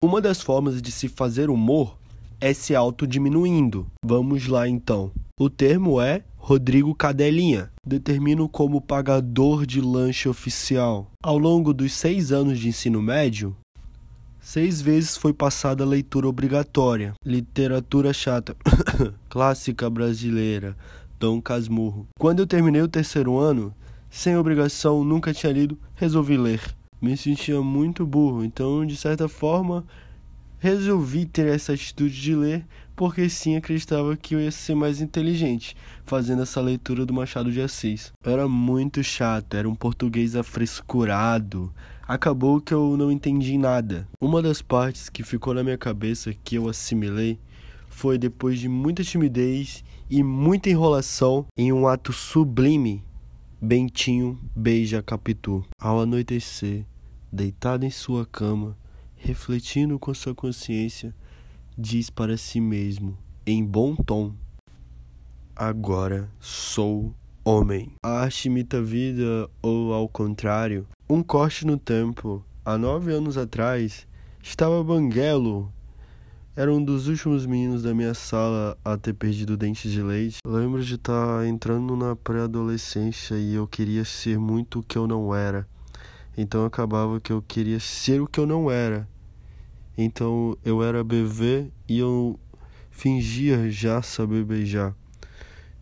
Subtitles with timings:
[0.00, 1.98] Uma das formas de se fazer humor
[2.40, 3.84] é se autodiminuindo.
[4.04, 5.10] Vamos lá então.
[5.40, 7.68] O termo é Rodrigo Cadelinha.
[7.84, 11.10] Determino como pagador de lanche oficial.
[11.20, 13.56] Ao longo dos seis anos de ensino médio,
[14.40, 17.14] seis vezes foi passada a leitura obrigatória.
[17.26, 18.56] Literatura chata.
[19.28, 20.76] Clássica brasileira.
[21.18, 22.06] Dom Casmurro.
[22.20, 23.74] Quando eu terminei o terceiro ano,
[24.08, 29.84] sem obrigação, nunca tinha lido, resolvi ler me sentia muito burro, então de certa forma
[30.58, 32.66] resolvi ter essa atitude de ler,
[32.96, 37.60] porque sim acreditava que eu ia ser mais inteligente fazendo essa leitura do Machado de
[37.60, 38.12] Assis.
[38.24, 41.72] Era muito chato, era um português afrescurado.
[42.06, 44.08] Acabou que eu não entendi nada.
[44.20, 47.38] Uma das partes que ficou na minha cabeça que eu assimilei
[47.88, 53.04] foi depois de muita timidez e muita enrolação em um ato sublime
[53.60, 55.64] Bentinho beija Capitu.
[55.80, 56.86] Ao anoitecer,
[57.32, 58.78] deitado em sua cama,
[59.16, 61.12] refletindo com sua consciência,
[61.76, 64.32] diz para si mesmo, em bom tom:
[65.56, 67.12] Agora sou
[67.44, 67.90] homem.
[68.04, 72.44] A arte imita vida, ou ao contrário, um corte no tempo.
[72.64, 74.06] Há nove anos atrás,
[74.40, 75.72] estava Banguelo
[76.58, 80.38] era um dos últimos meninos da minha sala a ter perdido dentes de leite.
[80.44, 85.06] Lembro de estar tá entrando na pré-adolescência e eu queria ser muito o que eu
[85.06, 85.68] não era.
[86.36, 89.08] Então acabava que eu queria ser o que eu não era.
[89.96, 92.36] Então eu era bebê e eu
[92.90, 94.96] fingia já saber beijar.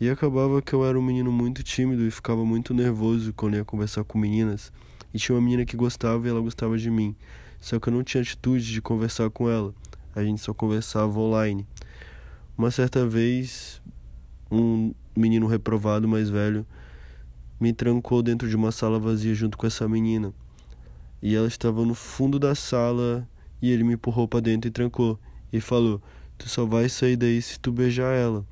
[0.00, 3.64] E acabava que eu era um menino muito tímido e ficava muito nervoso quando ia
[3.64, 4.72] conversar com meninas.
[5.12, 7.16] E tinha uma menina que gostava e ela gostava de mim.
[7.60, 9.74] Só que eu não tinha atitude de conversar com ela
[10.14, 11.66] a gente só conversava online.
[12.56, 13.80] Uma certa vez,
[14.50, 16.66] um menino reprovado mais velho
[17.60, 20.32] me trancou dentro de uma sala vazia junto com essa menina.
[21.22, 23.28] E ela estava no fundo da sala
[23.60, 25.18] e ele me empurrou para dentro e trancou
[25.52, 26.00] e falou:
[26.38, 28.44] "Tu só vai sair daí se tu beijar ela".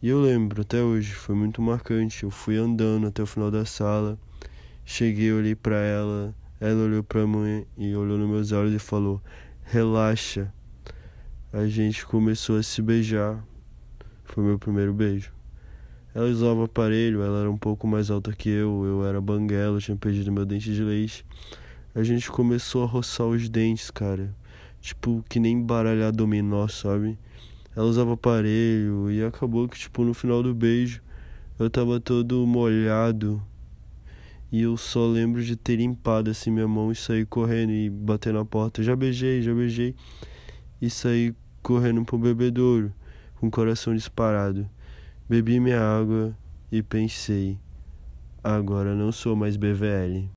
[0.00, 2.22] E eu lembro até hoje, foi muito marcante.
[2.22, 4.18] Eu fui andando até o final da sala,
[4.84, 9.20] cheguei, olhei para ela, ela olhou para mim e olhou nos meus olhos e falou:
[9.70, 10.50] relaxa.
[11.52, 13.44] A gente começou a se beijar.
[14.24, 15.30] Foi meu primeiro beijo.
[16.14, 19.96] Ela usava aparelho, ela era um pouco mais alta que eu, eu era banguela, tinha
[19.96, 21.24] perdido meu dente de leite.
[21.94, 24.34] A gente começou a roçar os dentes, cara.
[24.80, 27.18] Tipo, que nem baralhar dominó, sabe?
[27.76, 31.02] Ela usava aparelho e acabou que, tipo, no final do beijo
[31.58, 33.42] eu tava todo molhado
[34.50, 38.32] e eu só lembro de ter limpado assim minha mão e sair correndo e bater
[38.32, 38.82] na porta.
[38.82, 39.94] Já beijei, já beijei.
[40.80, 42.92] E saí correndo pro bebedouro,
[43.36, 44.68] com o coração disparado.
[45.28, 46.34] Bebi minha água
[46.72, 47.58] e pensei:
[48.42, 50.26] agora não sou mais BVL.